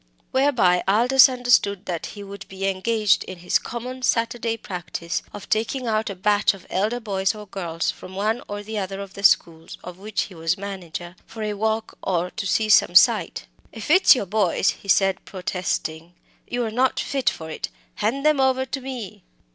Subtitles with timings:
[0.31, 5.85] Whereby Aldous understood that he would be engaged in his common Saturday practice of taking
[5.85, 9.77] out a batch of elder boys or girls from one or other of the schools
[9.83, 13.45] of which he was manager, for a walk or to see some sight.
[13.71, 16.15] "If it's your boys," he said, protesting,
[16.47, 17.69] "you're not fit for it.
[17.97, 19.21] Hand them over to me."